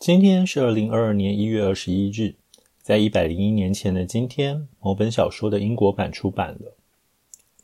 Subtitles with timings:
[0.00, 2.34] 今天是二零二二年一月二十一日，
[2.80, 6.74] 在一百零一年前的今天，某本小说的英国版出版了。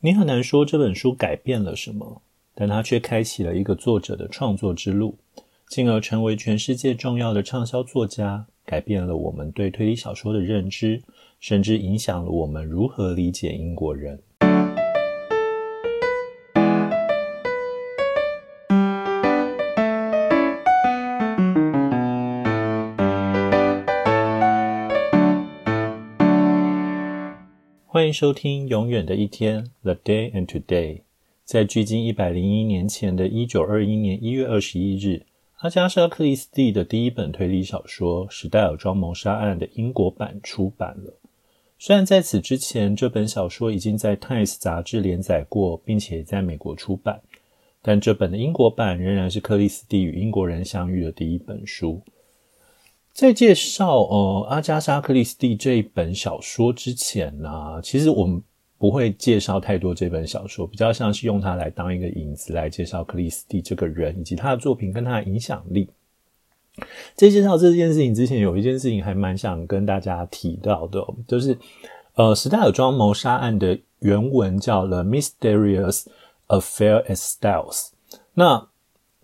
[0.01, 2.21] 你很难说这本书改变了什么，
[2.53, 5.17] 但它却开启了一个作者的创作之路，
[5.67, 11.01] 进而成为全世界重要的畅销作家，改变了我们对推理小说的认知，
[11.39, 14.21] 甚至影响了我们如何理解英国人。
[28.07, 31.01] 欢迎收听《永远的一天》（The Day and Today）。
[31.43, 35.25] 在距今一百零一年前的一九二一年一月二十一日，
[35.57, 41.19] 阿加莎·克里斯蒂的第一本推理小说《史戴尔庄谋杀案》的英国版出版了。
[41.77, 47.19] 虽然在此之前，这本小说已经在《Times》杂志连载过，并且在美国出版，
[47.81, 52.01] 但这本的英国版仍然是克里斯蒂与英国人相遇的第一本书。
[53.17, 58.39] 在介绍呃阿加莎·克里斯蒂这一本小说之前呢，其实我们
[58.77, 65.89] 不会介绍太多这本小说，比较像是用它来当一个引子来介绍克里斯蒂这个人以及他的作品跟他的影响力。
[67.15, 71.57] 在介绍这件事情之前，有一件事情还蛮想跟大家提到的，就是
[72.13, 76.05] 呃史戴尔庄谋杀案的原文叫《The Mysterious
[76.49, 77.87] Affair at Styles》。
[78.35, 78.67] 那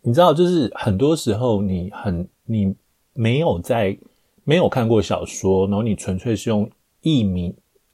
[0.01, 2.73] 你知道，就是很多时候你很你。
[3.13, 3.97] 没有在
[4.43, 6.69] 没有看过小说，然后你纯粹是用
[7.01, 7.53] 译名，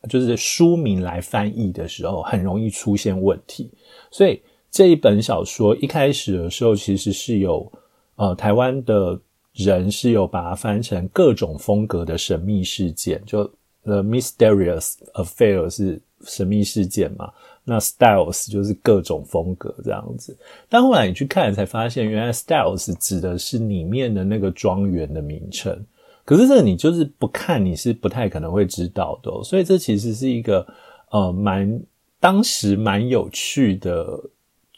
[0.09, 3.71] 就是书名来翻译的时候，很容易出现问题。
[4.09, 7.71] 所以这一本小说一开始的时候，其实是有
[8.15, 9.19] 呃台湾的
[9.53, 13.43] 人是有把它翻成各种风格的神秘事件，就
[13.83, 17.31] The Mysterious Affair 是神秘事件嘛。
[17.65, 20.35] 那 styles 就是各种风格这样子，
[20.67, 25.79] 但后来你去看才发现，原来 styles 指的是里面的那个庄园的名称。
[26.25, 29.31] 可是这你就是不看，你是不太可能会知道的。
[29.43, 30.65] 所以这其实是一个
[31.11, 31.79] 呃蛮
[32.19, 34.19] 当时蛮有趣的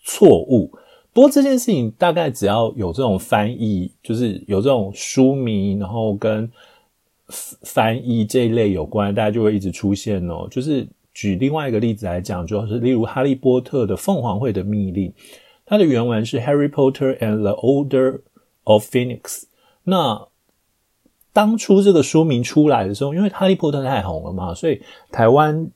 [0.04, 0.70] 错误。
[1.14, 6.52] 不过这件事情大概只要有这种翻译，就是有这种书名，然后跟
[7.30, 10.86] 翻译这一类有关，大家就会一直出现哦，就是。
[11.14, 15.14] 举另外一个例子来讲，就是例如《哈利波特》的凤凰会的密令，
[15.66, 18.22] 它的原文是《Harry Potter and the Order
[18.64, 19.22] of Phoenix》。
[19.84, 20.28] 那
[21.34, 25.70] 当初这个书名出来的时候，因为《哈利波特》太红了嘛，所以台湾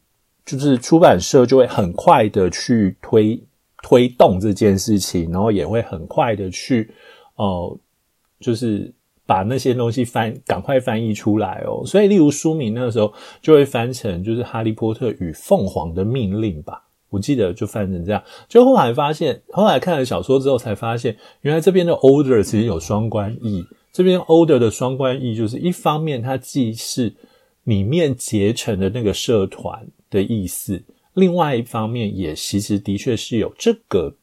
[0.46, 3.44] 就是出版社就会很快的去推
[3.84, 6.94] 推动这件事情，然后也会很快的去
[7.36, 7.78] 哦，
[8.40, 8.95] 就是。
[9.26, 11.86] 把那些东西翻，赶快翻译出来哦。
[11.86, 16.84] 所以，例如书名那个时候就会翻成就是《哈利波特与凤凰的命令》吧。
[17.10, 18.24] 我记得就翻成这样。
[18.48, 23.66] 就后来发现，后来看了小说之后才发现，原来这边的 order 其实有双关义。
[23.92, 27.16] 这边 order 的双关义就是一方面它既是
[27.64, 34.16] 里面结成的那个社团的意思，另外一方面也其实的确是有这个。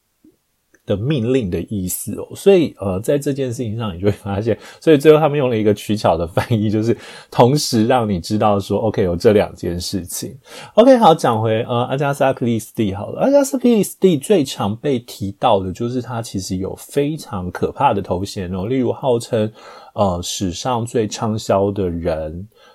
[0.85, 6.97] 的命令的意思哦，所以呃，在这件事情上，你就会发现， 所以最后他们用了一个取巧的翻译，就是
[7.31, 10.37] 同时让你知道说，OK，有这两件事情。
[10.75, 19.49] OK，好，讲回呃，阿加莎克里斯蒂好了，阿加莎克里斯蒂最常被提到的就是他其实有非常可怕的头衔哦，例如号称
[19.95, 22.33] 呃史上最畅销的人，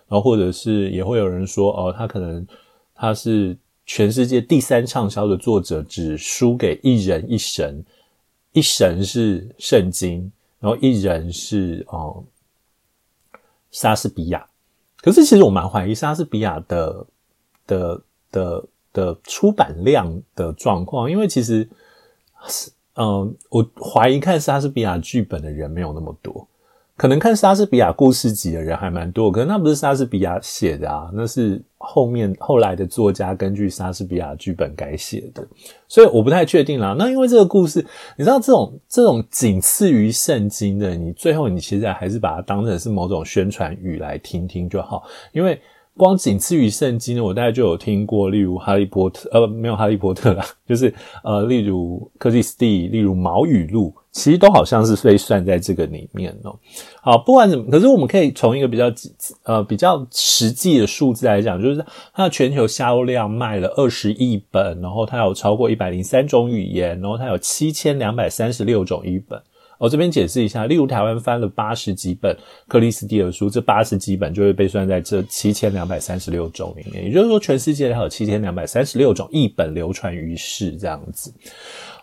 [0.07, 2.47] 然后或者是也会有人说哦，他可能
[2.95, 7.83] 他是全世界第三畅销的作者，只输给一人一神。
[8.57, 12.23] 一神是圣经，然后一人是哦
[13.69, 14.47] 莎士比亚。
[14.99, 17.05] 可是其实我蛮怀疑莎士比亚的
[17.67, 18.01] 的
[18.31, 21.69] 的的出版量的状况，因为其实
[22.47, 26.47] 是嗯，我怀疑看莎士比亚剧本的人没有那么多。
[26.97, 35.47] 可能看莎士比亚故事集的人还蛮多，可是那不是莎士比亚写的啊，那是后面后来的作家根据莎士比亚剧本改写的，
[35.87, 36.95] 所以我不太确定啦。
[36.97, 37.85] 那因为这个故事，
[38.17, 45.61] 你知道这种这种仅次于圣经的，你最后你其实还是把它当成是某种宣传语来听听就好，因为。
[45.97, 56.55] 光仅次于圣经呢，我大概就有听过，例如哈利波特，呃，没有哈利波特啦， 就是呃，例如克里斯蒂，例如毛语录，其实都好像是被算在这个里面哦。
[57.01, 58.91] 好，不管怎么，可是我们可以从一个比较
[59.43, 61.83] 呃比较实际的数字来讲，就是
[62.13, 69.41] 它的全球销量卖了二十亿本，然后它有超过一百零三种语言，然后它有七千两百三十六种译本。
[69.77, 72.35] 我这边解释一下，例如台湾翻了八十几本
[72.67, 77.05] 克里斯蒂的书，这八十几本就会被算在这七千两百三十六种里面。
[77.05, 81.33] 也就是说，全世界还有七千两百三十六种译本流传于世，这样子。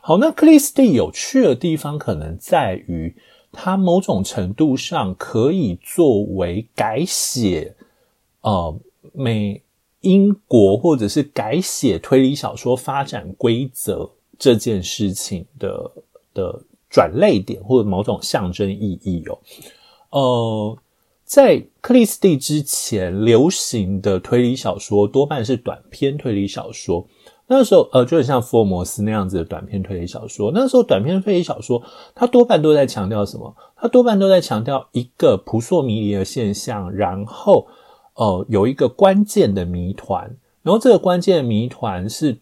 [0.01, 3.15] 好，那克里斯蒂有趣的地方可能在于，
[3.51, 7.75] 它某种程度上可以作为改写
[8.43, 8.79] 呃
[9.13, 9.63] 美
[10.03, 15.91] 英国或者是改写推理小说发展规则这件事情的
[16.35, 16.61] 的
[16.95, 19.41] 转类点或者某种象征意义哦。
[20.11, 20.79] 呃，
[21.25, 27.09] 在克里斯蒂之前流行的推理小说多半是短篇推理小说。
[27.49, 30.53] 那时候，呃，就很像福尔摩斯那样子的短篇推理小说。
[30.55, 31.83] 那时候，短篇推理小说
[32.15, 33.57] 它多半都在强调什么？
[33.75, 37.67] 它多半都在强调一个扑朔迷离的现象，然后，
[38.15, 42.39] 呃，有一个关键的谜团，然后这个关键的谜团是，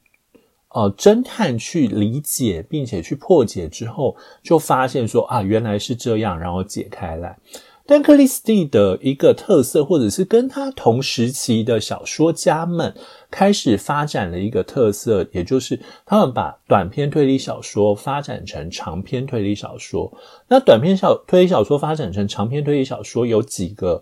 [0.74, 7.38] 呃，侦探去理解并且去破解之后，就发现说啊，原来是这样，然后解开来。
[7.84, 12.94] 但克里斯蒂的一个特色，或者是跟他同时期的小说家们
[13.28, 20.10] 开始发展了一个特色，也就是他们把短篇推理小说发展成长篇推理小说。
[20.48, 24.00] 那短篇小推理小说发展成长篇推理小说，有几个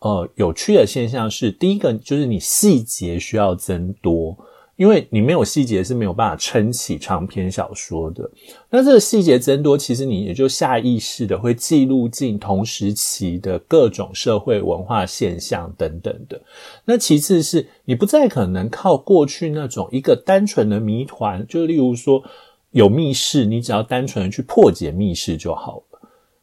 [0.00, 4.36] 呃有趣的现象是：第一个就是你细节需要增多。
[4.76, 8.30] 因为你没有细节是没有办法撑起长篇小说的。
[8.70, 16.40] 那这个细节增多，其实你也就下意识的会记录进同时期的各种社会文化现象等等的。
[16.84, 22.22] 那其次是你不再可能靠过去那种一个单纯的谜团，就例如说
[22.70, 26.00] 有密室，你只要单纯的去破解密室就好了。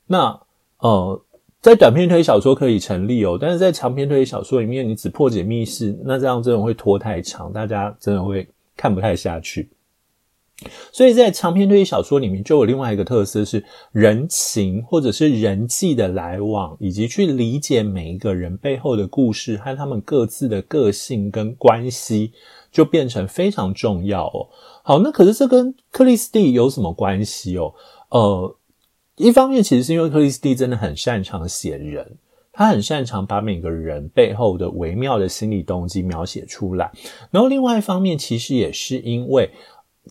[0.07, 0.39] 那
[0.79, 1.21] 呃。
[1.61, 8.47] 在短篇推理小说可以成立哦，但是在长篇推理小说里面，你只破解密室，那这样真的会拖太长，大家真的会
[8.77, 9.69] 看不太下去。
[10.93, 13.61] 所以在长篇推理小说里面，就有另外一个特色是
[13.91, 22.31] 人情或者是人际的来往，以及去理解每一个人背后的故事和他们各自的个性跟关系，
[22.71, 24.47] 就变成非常重要哦。
[24.81, 27.73] 好，那可是这跟克里斯蒂有什么关系哦？
[28.11, 28.55] 呃。
[29.19, 32.15] 一方面，其实是因为克里斯蒂真的很擅长写人，
[32.53, 36.89] 他很擅长把每个人背后的微妙的心理动机描写出来。
[37.29, 39.51] 然后，另外一方面，其实也是因为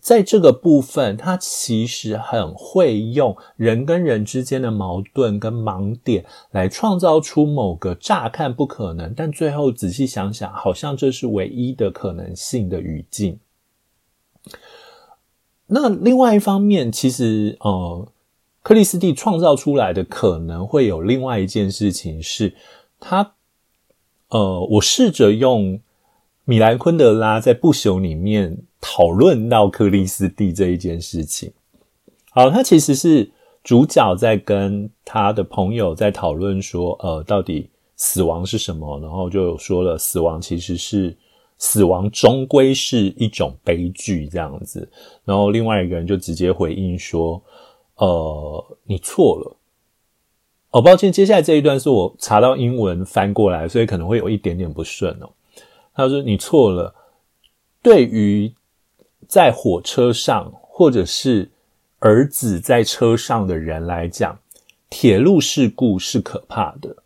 [0.03, 13.41] 在这个部分，他其实很会用人跟人之间的矛盾跟盲点来创造出某个乍看不可能，但最后仔细想想，好像这是唯一的可能性的语境。
[15.69, 18.07] 那另外一方面，其实呃。
[18.69, 22.55] 克里斯蒂创造出来的可能会有另外一件事情是，
[23.01, 23.33] 他，
[24.29, 25.81] 呃，我试着用
[26.45, 31.51] 米兰昆德拉在不朽里面讨论到克里斯蒂这一件事情。
[32.29, 33.33] 好，他其实是
[33.65, 39.01] 主角在跟他的朋友在讨论说，呃，到底死亡是什么？
[39.01, 41.17] 然后就说了，死亡其实是
[41.57, 44.87] 死亡，终归是一种悲剧这样子。
[45.25, 47.43] 然后另外一个人就直接回应说。
[47.99, 49.57] 呃，你错了。
[50.71, 55.31] 哦，抱歉，接下来这一段是我查到英文翻过来，所以可能会有一点点不顺哦。
[55.95, 56.95] 他说你错了。
[57.81, 58.53] 对于
[59.27, 61.51] 在火车上或者是
[62.01, 64.39] 儿子在车上的人来讲，
[64.91, 66.97] 铁路事故是可怕的。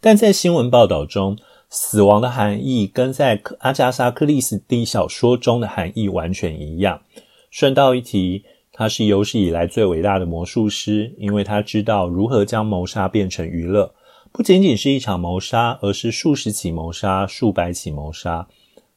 [0.00, 1.38] 但在新闻报道中，
[1.68, 7.02] 死亡的含义跟在阿加莎·克里斯蒂小说中的含义完全一样。
[7.50, 8.44] 顺道一提。
[8.80, 13.94] 他是有史以来最伟大的魔术师，因为他知道如何将谋杀变成娱乐，
[14.32, 18.48] 不仅仅是一场谋杀，而是数十起谋杀、数百起谋杀，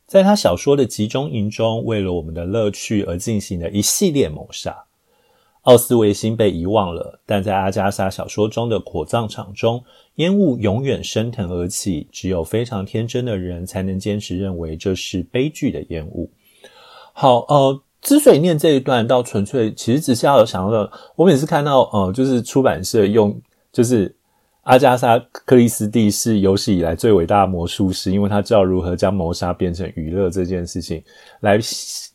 [0.08, 4.86] 在他小说的集中营中，为了我们的乐趣而进行的一系列谋杀。
[5.64, 9.84] 奥斯维辛被遗忘了，但在阿加莎小说中的火葬场中，
[10.16, 16.32] 烟雾永远升腾而起，只有非常天真的人才能坚持认为这是悲剧的烟雾。
[17.12, 17.82] 好，呃。
[18.04, 23.34] 之所以念这一段，倒纯粹其实只是要想到，我每次看到，呃，就是出版社用，
[23.72, 24.14] 就是
[24.64, 31.02] 阿加莎·克里斯蒂是有史以来最伟大的魔术师，因为他知道如何将谋杀变成娱乐这件事情，
[31.40, 31.58] 来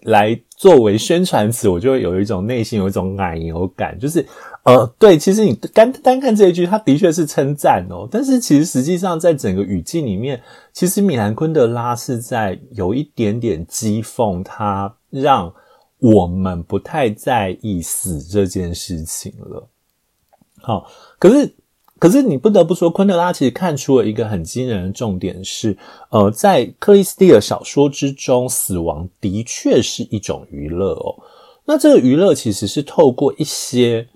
[0.03, 4.25] 来作为宣传词，我就会有一种内心有一种奶油感，就是，
[4.65, 10.39] 呃，对，其实你单单看这一句，他的确是称赞哦，但是其实实际上在整个语境里面，
[10.75, 15.51] 其实米兰昆德拉是在有一点点讥讽他，让。
[15.99, 19.69] 我们不太在意死这件事情了。
[20.61, 21.55] 好，可是，
[21.99, 25.77] 可是你不得不说，昆德拉其实看出了一个很惊人的重点是，
[26.11, 31.15] 呃，在克里斯蒂尔小说之中，死亡的确是一种娱乐哦。
[31.65, 34.09] 那这个娱乐其实是透过一些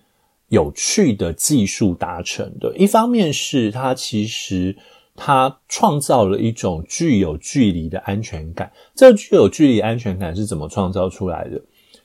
[0.49, 2.77] 有趣的技术达成的。
[2.77, 4.77] 一方面是它其实
[5.15, 8.73] 它创造了一种具有距离的安全感。
[8.95, 11.61] 这具有距离安全感是怎么创造出来的？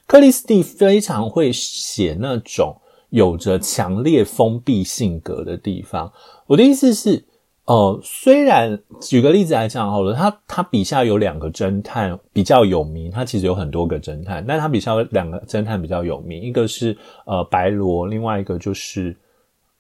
[0.07, 2.75] 克里斯蒂非常会写那种
[3.09, 6.11] 有着强烈封闭性格的地方。
[6.45, 7.25] 我的意思是，
[7.65, 19.13] 呃，虽然举个例子来讲好了，他他笔下有两个侦探比较有名，他其实有很多个侦探，但他笔下两个侦探比较有名，一个是呃白罗，另外一个就是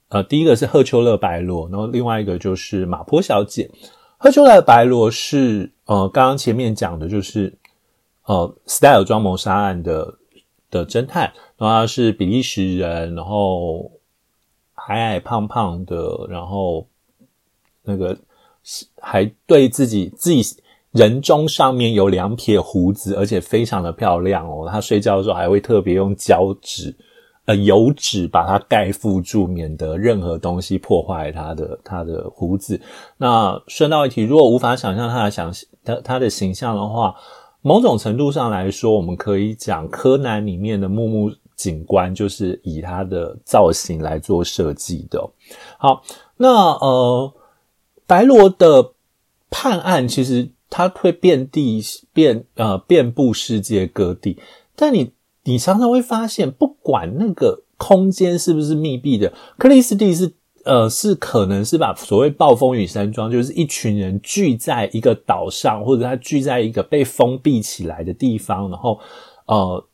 [0.09, 3.71] 呃第一个是赫丘勒白罗，然后另外一个就是马坡小姐。
[4.17, 7.57] 赫丘勒白罗是呃刚刚前面讲的就是
[8.27, 10.13] 呃，style 装谋杀案的
[10.69, 11.33] 的侦探。
[11.57, 13.91] 然后他是比利时人，然后
[14.87, 16.85] 矮矮胖胖的，然后
[17.83, 18.15] 那个
[19.01, 20.43] 还对自己自己
[20.91, 24.69] 人中上面有两撇胡子，而且非常的漂亮哦。
[24.69, 26.95] 他睡觉的时候还会特别用胶纸
[27.45, 32.79] 呃油纸把它盖覆住，免得任何东西破坏他的他的胡子。
[33.17, 35.51] 那顺道一提，如果无法想象他的想
[35.83, 37.15] 他他的形象的话，
[37.67, 41.31] 某种程度上来说，我们可以讲柯南里面的木木。
[41.57, 45.27] 警官就是以他的造型来做设计的。
[45.79, 46.03] 好，
[46.37, 47.33] 那呃，
[48.05, 48.91] 白罗的
[49.49, 51.83] 判案其实它会遍地
[52.13, 54.37] 遍呃遍布世界各地，
[54.75, 55.13] 但你
[55.45, 60.33] 你常常会发现，不管那个空间是不是密闭的，克里斯蒂是
[60.67, 68.99] 呃是可能是把所谓暴风雨山庄，就是一群人聚在一个岛上，或者他聚在一个被封闭起来的地方，然后
[69.47, 69.87] 呃。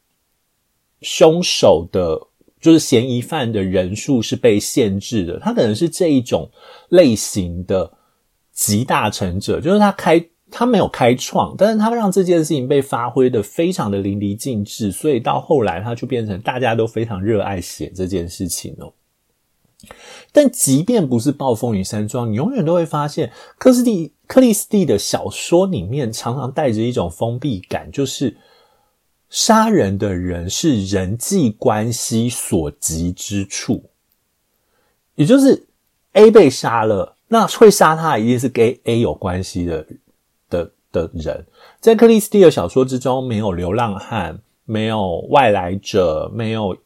[1.06, 2.18] 凶手的，
[2.62, 5.38] 就是嫌疑犯的人数是被限制的。
[5.38, 6.50] 他可能是这一种
[6.88, 7.92] 类型的
[8.54, 18.94] 集大成者，就是他开，他没有开创，但是他让这件事情被发挥的非常的淋漓尽致，所以到后来他就变成大家都非常热爱写这件事情哦。
[20.34, 28.36] 但即便不是暴风雨山庄，你永远都会发现，克里斯蒂克里斯蒂的小说里面常常带着一种封闭感，就是。
[29.30, 33.90] 杀人的人是人际关系所及之处，
[35.16, 35.66] 也就是
[36.12, 39.88] A 被杀了，那会杀他一定是跟 A 有关系的
[40.52, 41.48] 的的人。
[41.80, 46.78] 在克里斯蒂的小说之中，没有流浪汉，没有外来者，没有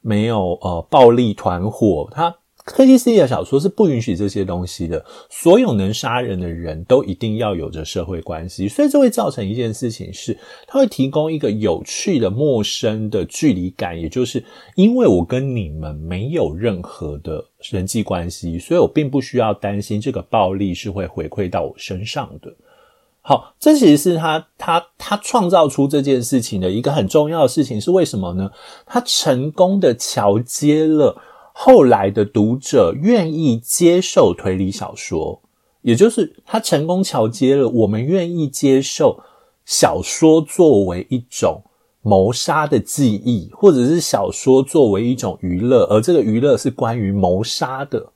[0.00, 2.34] 没有呃暴力团伙，他。
[2.64, 5.04] 克里斯蒂的小说是不允许这些东西的。
[5.28, 14.00] 所有能杀人的人都一定要有着社会关系，所以这会造成一件事情是，它会提供一个有趣的、陌生的距离感。
[14.00, 14.44] 也就是
[14.76, 22.54] 因为我跟你们没有任何的人际关系，所以我并不需要担心这个暴力是会回馈到我身上的。
[23.20, 28.50] 好，这其实是他他他创造出这件事情的一个很重要的事情是为什么呢？
[28.86, 31.20] 他成功的桥接了。
[31.52, 35.40] 后来的读者愿意接受推理小说，
[35.82, 39.20] 也就是他成功桥接了我们愿意接受
[39.64, 41.62] 小说作为一种
[42.00, 48.12] 谋杀的记忆，或者是小说作为一种娱乐，而这个娱乐是关于谋杀的。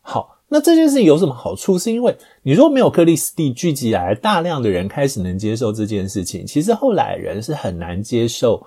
[0.00, 1.78] 好，那这件事情有什么好处？
[1.78, 8.66] 是因为你如果没有克里斯蒂聚集来大量的人开始能接受这件事情，其实后来人是很难接受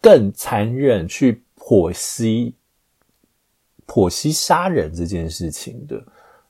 [0.00, 2.54] 更残忍去剖析。
[3.90, 6.00] 剖析杀人这件事情的，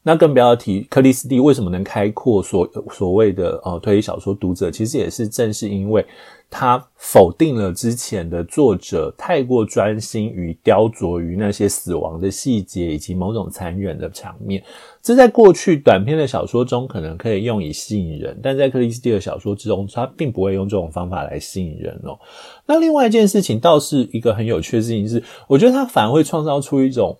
[0.02, 6.04] 那更不要提克里斯蒂为什么能开阔所所谓的呃推理小说读者，其实也是正是因为
[6.50, 14.62] 他否定了之前的作者太过专心于雕琢于那些死亡的细节以及某种残忍的场面。
[15.00, 22.18] 这在过去短篇的小说中可能可以用以吸引人，但在克里斯蒂的小说之中，他并不会用这种方法来吸引人哦。
[22.66, 27.16] 那另外一件事情倒是一个很有趣的事情是，我觉得他反而会创造出一种。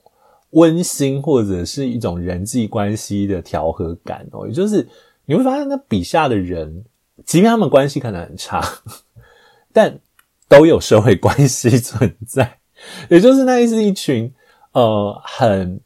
[0.50, 4.84] 温馨或者是一种人际关系的调和感哦，也就是
[5.26, 6.84] 你会发现，那笔下的人，
[7.24, 8.60] 即便他们关系可能很差，
[9.72, 10.00] 但
[10.48, 12.58] 都有社会关系存在，
[13.08, 14.32] 也就是那是一群
[14.72, 15.80] 呃很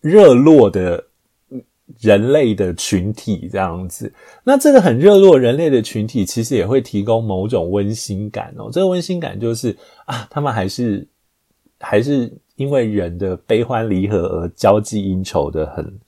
[0.00, 1.06] 热络的
[1.98, 4.12] 人类的群体这样子。
[4.44, 8.70] 那这个很热络人类的群体，其实也会提供某种温馨感哦。
[8.72, 11.08] 这个温馨感就是啊，他们还是
[11.80, 12.32] 还是。
[12.60, 16.00] 因为人的悲欢离合而交际应酬的很、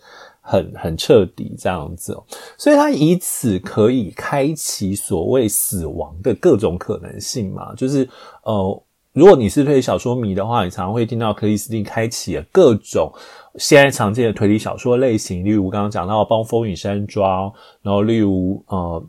[0.43, 2.15] 很、很彻底这样子，
[2.59, 7.75] 所以他以此可以开启所谓死亡的各种可能性嘛。
[7.75, 8.07] 就是
[8.43, 8.83] 呃，
[9.15, 13.11] 如果你是推理小说迷的话，你常常会听到克里斯汀开启了各种
[13.57, 17.49] 现在常见的推理小说类型，例如刚刚讲到《暴风雨山庄》，
[17.81, 19.05] 然后例如呃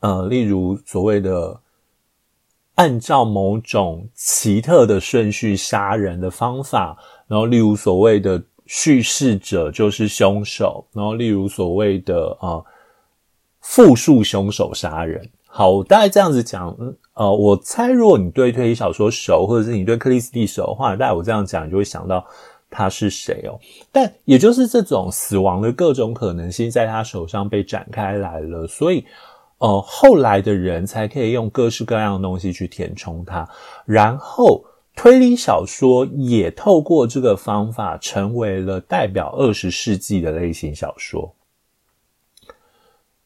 [0.00, 1.60] 呃，例如所谓的。
[2.78, 12.62] 按照某种奇特的顺序杀人的方法，然后例如所谓的叙事者就是凶手，然后例如所谓的啊
[13.60, 15.28] 复述凶手杀人。
[15.44, 16.76] 好，大概这样子讲，
[17.14, 22.24] 呃，我猜如果你对推理小说熟，或者是你对克里斯蒂熟的话，大概我这样讲，你就会想到
[22.70, 23.58] 他是谁哦。
[23.90, 29.04] 但也就是这种死亡的各种可能性，在他手上被展开来了，所以，
[29.58, 33.48] 呃，后来的人才可以用各式各样的东西去填充它，
[33.84, 41.34] 然后推理小说也透过这个方法，成为了代表二十世纪的类型小说。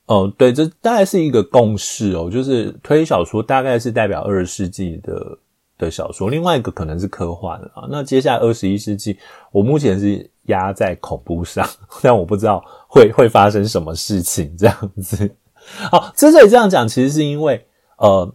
[0.07, 5.39] 哦，对，这大概是一个共识哦，就是推理小说大概是代表二十世纪的
[5.79, 7.87] 的小说，另外一个可能是科幻啊。
[7.91, 9.19] 那接下来二十一世纪，
[9.51, 11.67] 我目前是压在恐怖上，
[12.03, 15.37] 但我不知道会会发生什么事情这样子。
[15.91, 17.67] 好，之所以这样讲，其实是因为
[17.97, 18.35] 呃，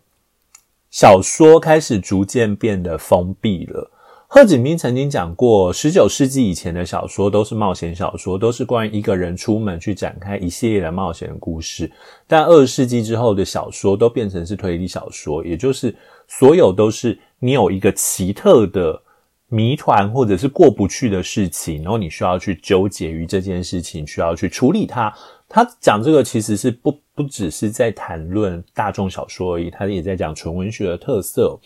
[0.90, 3.92] 小说开始逐渐变得封闭了。
[4.30, 11.90] 贺锦斌曾经讲过，十九世纪以前的小说都是冒险小说，都是关于一个人出门去展开一系列的冒险故事。
[12.28, 15.96] 但二十世纪之后的小说都变成是推理小说，也就是
[16.28, 19.02] 所有都是你有一个奇特的
[19.48, 25.14] 谜团或者是过不去的事情，然后你需要去纠结于这件事情，需要去处理它。
[25.50, 31.60] 他讲这个其实是不不只是在谈论大众小说而已，他也在讲纯文学的特色。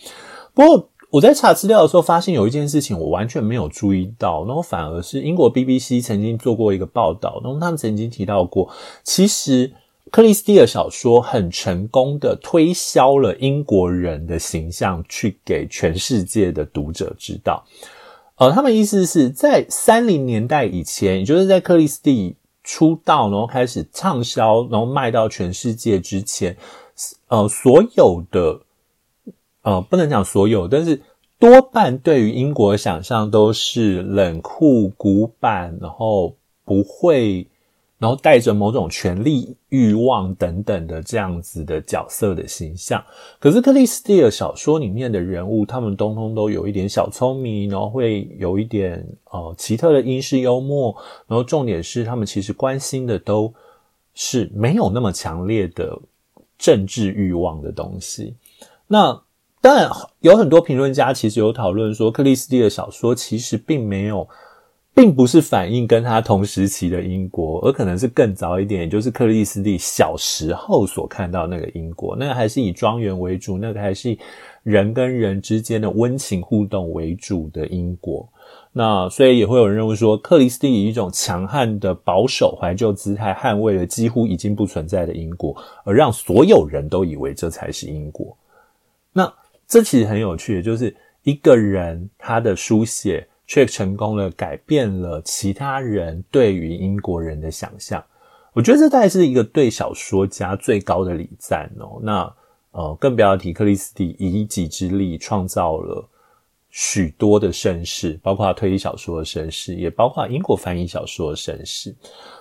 [0.54, 0.88] 不过。
[1.12, 8.70] 我在查资料的时候，发现有一件事情我完全没有注意到，然后反而是英国 BBC 曾经做过一个报道，然后他们曾经提到过，
[9.04, 9.74] 其实
[10.10, 17.66] 克里斯蒂的小说很成功的推销了英国人的形象，去给全世界的读者知道。
[18.38, 26.56] 呃，他们意思是在三零年代以前，也就是在克里斯蒂出道，然后开始畅销，然后卖到全世界之前，
[27.28, 28.62] 呃，所有的。
[29.64, 31.00] 呃，不能讲所有，但是
[31.38, 37.48] 多半对于英国想象都是冷酷、古板，然后不会，
[38.02, 43.00] 然后带着某种权力欲望等等的这样子的角色的形象。
[43.38, 50.96] 可是克里斯蒂尔小说里面的人物，他们通通都有一点小聪明，然后会有一点呃奇特的英式幽默，
[51.28, 53.54] 然后重点是他们其实关心的都
[54.16, 55.96] 是没有那么强烈的
[56.58, 58.36] 政治欲望的东西。
[58.88, 59.22] 那
[59.62, 59.88] 当然，
[60.22, 64.28] 有很多评论家其实有讨论说，克里斯蒂尔小说其实并没有，
[64.94, 74.18] 并不是反映跟他同时期的英国，而可能是更早一点，也就是克里斯蒂小时候所看到那个英国，那个还是以庄园为主，那个还是
[74.64, 78.28] 人跟人之间的温情互动为主的英国。
[78.74, 88.38] 那所以也会有人认为说，克里斯蒂以一种强悍的保守怀旧姿态，捍卫了几乎已经不存在的英国，而让所有人都以为这才是英国。
[89.14, 89.32] 那。
[89.68, 98.02] 这其实很有趣，就是一个人他的书写却成功了改变了其他人对于英国人的想象。
[98.54, 102.00] 我觉得这大概是一个对小说家最高的礼赞哦。
[102.02, 102.34] 那
[102.72, 106.10] 呃，更不要提克里斯蒂以一己之力创造了
[106.70, 111.94] 许多的盛世，包括推理小说的盛世，也包括英国翻译小说的盛世。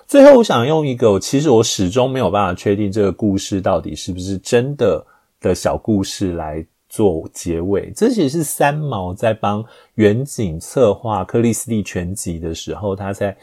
[0.07, 5.05] 最后，我想用一个其实我始终没有办法确定这个故事到底是不是真的
[5.41, 6.65] 的小故事来。
[6.91, 13.35] 做结尾，这其实是三毛在帮远景策划《克里斯蒂全集》的时候，他在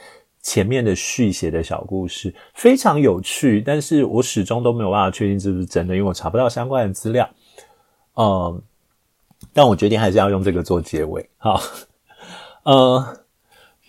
[0.43, 3.59] 前面的续写的小故事，非常有趣。
[3.65, 7.27] 但是我始终都没有办法确定是不是真的，因为我查不到相关的资料。
[8.15, 8.61] 嗯，
[9.53, 11.27] 但我决定还是要用这个做结尾。
[11.37, 11.59] 好，
[12.63, 13.23] 呃。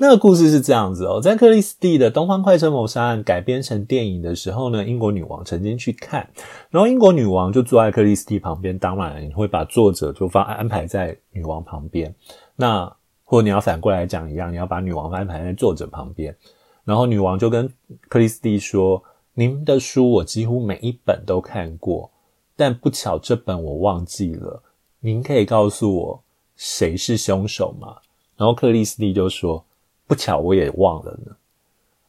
[0.00, 6.30] 那个故事是这样子哦，在克里斯蒂的《东方快车谋杀案》改编成电影的时候呢，英国女王曾经去看，
[6.70, 12.14] 然后英国女王就坐在克里斯蒂旁边，当然你会把作者就放安排在女王旁边，
[12.54, 16.36] 那或者你要反过来讲一样，你要把女王安排在作者旁边，
[16.84, 17.68] 然后女王就跟
[18.08, 19.02] 克里斯蒂说
[19.34, 22.08] ：“您的书我几乎每一本都看过，
[22.54, 24.62] 但不巧这本我忘记了，
[25.00, 26.22] 您可以告诉我
[26.54, 27.96] 谁是凶手吗？”
[28.38, 29.64] 然后克里斯蒂就说。
[30.08, 31.36] 不巧，我也忘了呢。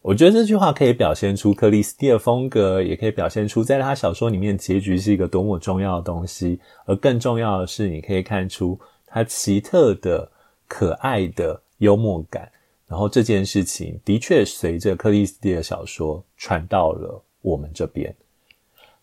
[0.01, 6.57] 我觉得这句话可以表现出克里斯蒂的风格，也可以表现出在他小说里面结局是一个多么重要的东西。
[6.85, 10.31] 而更重要的是，你可以看出他奇特的、
[10.69, 12.49] 可爱的幽默感。
[12.87, 18.15] 然后这件事情的确随着克里斯蒂的小说传到了我们这边。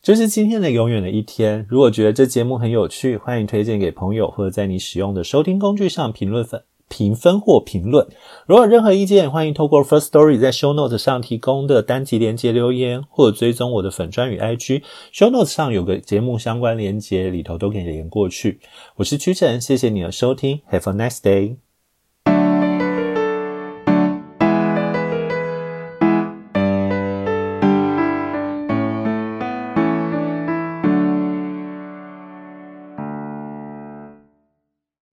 [0.02, 1.64] 这是今天的永远的一天。
[1.68, 6.62] 如果觉得这节目很有趣，欢迎推荐给朋友，或者在你使用的收听工具上评论分。
[6.88, 8.07] 评分或评论，
[8.46, 14.83] 如果有任何意见，欢迎透过 First Story 在 Show Notes 上提供的单集连接留言，或者追踪我的粉专与 IG。
[15.12, 18.61] Show Notes 上有个节目相关连接，里头都可以连过去。
[18.96, 21.65] 我是屈臣，谢谢你的收听，Have a nice day。